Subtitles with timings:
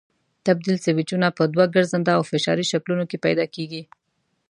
[0.45, 3.81] تبدیل سویچونه په دوو ګرځنده او فشاري شکلونو کې پیدا کېږي.